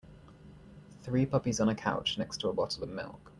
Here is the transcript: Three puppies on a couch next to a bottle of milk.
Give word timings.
Three 1.03 1.27
puppies 1.27 1.59
on 1.59 1.69
a 1.69 1.75
couch 1.75 2.17
next 2.17 2.37
to 2.37 2.49
a 2.49 2.53
bottle 2.53 2.81
of 2.85 2.89
milk. 2.89 3.29